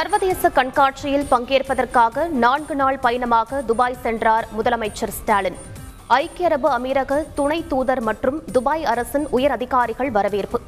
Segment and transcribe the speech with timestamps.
[0.00, 5.58] சர்வதேச கண்காட்சியில் பங்கேற்பதற்காக நான்கு நாள் பயணமாக துபாய் சென்றார் முதலமைச்சர் ஸ்டாலின்.
[6.18, 10.58] ஐக்கிய அரபு அமீரக துணை தூதர் மற்றும் துபாய் அரசின் உயர் அதிகாரிகள் வரவேற்பு.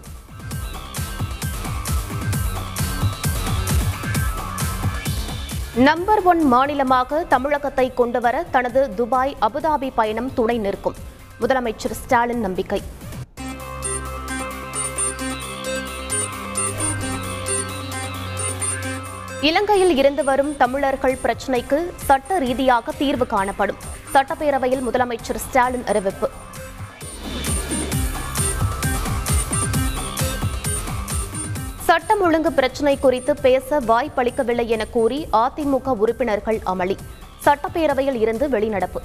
[5.89, 10.99] நம்பர் ஒன் மாநிலமாக தமிழகத்தை கொண்டுவர தனது துபாய் அபுதாபி பயணம் துணை நிற்கும்.
[11.45, 12.83] முதலமைச்சர் ஸ்டாலின் நம்பிக்கை.
[19.49, 21.79] இலங்கையில் இருந்து வரும் தமிழர்கள் பிரச்சினைக்கு
[22.09, 23.79] சட்ட ரீதியாக தீர்வு காணப்படும்.
[24.13, 26.29] சட்டப்பேரவையில் முதலமைச்சர் ஸ்டாலின் அறிவிப்பு.
[31.89, 36.99] சட்டம் ஒழுங்கு பிரச்சினை குறித்து பேச வாய்ப்பளிக்கவில்லை என கூறி அதிமுக உறுப்பினர்கள் அமளி.
[37.45, 39.03] சட்டப்பேரவையில் இருந்து வெளிநடப்பு.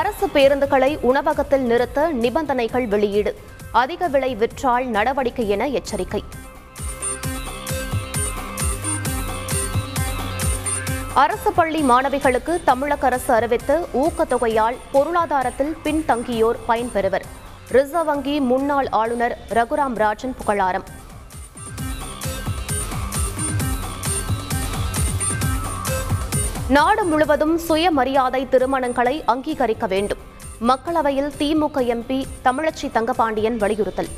[0.00, 3.34] அரசு பேருந்துகளை உணவகத்தில் நிறுத்த நிபந்தனைகள் வெளியீடு.
[3.72, 6.24] அதிக விலை விற்றால் நடவடிக்கை என எச்சரிக்கை.
[11.14, 17.22] அரசு பள்ளி மாணவிகளுக்கு தமிழக அரசு அறிவித்த ஊக்கத்தொகையால் பொருளாதாரத்தில் பின்தங்கியோர் பயன்பெறுவர்
[17.68, 20.84] ரிசர்வ் வங்கி முன்னாள் ஆளுநர் ரகுராம் ராஜன் புகழாரம்.
[26.68, 30.30] நாடு முழுவதும் சுயமரியாதை திருமணங்களை அங்கீகரிக்க வேண்டும்.
[30.68, 34.10] மக்களவையில் திமுக எம்பி தமிழச்சி தங்கபாண்டியன் வலியுறுத்தல்.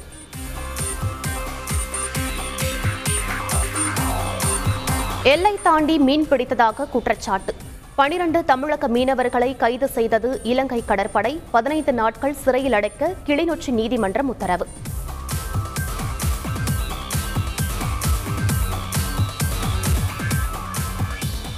[5.23, 7.55] எல்லை தாண்டி மீன் பிடித்ததாக குற்றச்சாட்டு.
[7.95, 11.41] பனிரண்டு தமிழக மீனவர்களை கைது செய்தது இலங்கை கடற்படை.
[11.51, 14.67] பதினைந்து நாட்கள் சிறையில் அடைக்க கிளிநொச்சி நீதிமன்றம் உத்தரவு.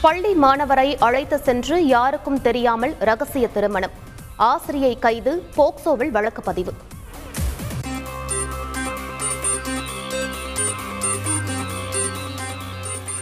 [0.01, 4.05] பள்ளி மாணவரை அழைத்து சென்று யாருக்கும் தெரியாமல் ரகசிய திருமணம்.
[4.37, 6.73] ஆசிரியை கைது போக்சோவில் வழக்கு பதிவு.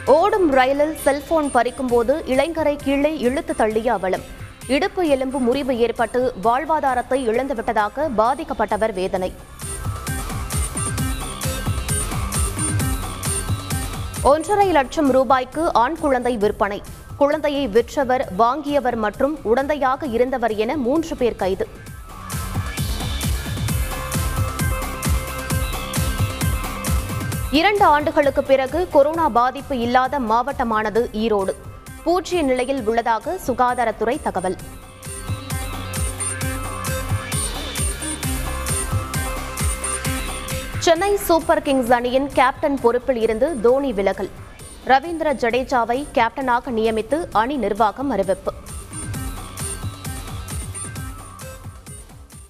[0.07, 4.21] ஓடும் ரயிலில் செல்போன் பறிக்கும்போது இளைஞரை கீழே இழுத்து தள்ளிய அவலம்.
[4.67, 9.33] இடுப்பு எலும்பு முறிவு ஏற்பட்டு வாழ்வாதாரத்தை இழந்துவிட்டதாக பாதிக்கப்பட்டவர் வேதனை.
[14.23, 16.83] ஒன்றரை லட்சம் ரூபாய்க்கு ஆண் குழந்தை விற்பனை.
[17.17, 21.69] குழந்தையை விற்றவர் வாங்கியவர் மற்றும் உடந்தையாக இருந்தவர் என மூன்று பேர் கைது.
[27.51, 31.55] இரண்டு ஆண்டுகளுக்கு பிறகு கொரோனா பாதிப்பு இல்லாத மாவட்டமானது ஈரோடு.
[32.05, 34.57] பூஜ்ய நிலையில் உள்ளதாக சுகாதாரத்துறை தகவல்.
[40.79, 44.31] சென்னை சூப்பர் கிங்ஸ் அணியின் கேப்டன் பொறுப்பில் இருந்து தோனி விலகல்.
[44.87, 48.53] ரவீந்திர ஜடேஜாவை கேப்டனாக நியமித்து அணி நிர்வாகம் அறிவிப்பு.